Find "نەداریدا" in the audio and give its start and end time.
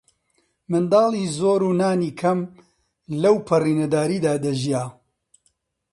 3.81-4.33